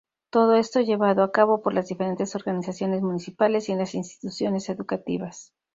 Todo 0.31 0.55
esto 0.55 0.81
llevado 0.81 1.21
a 1.21 1.31
cabo 1.31 1.61
por 1.61 1.75
las 1.75 1.89
diferentes 1.89 2.33
organizaciones 2.33 3.03
municipales 3.03 3.69
y 3.69 3.75
las 3.75 3.93
instituciones 3.93 4.67
educativas. 4.69 5.53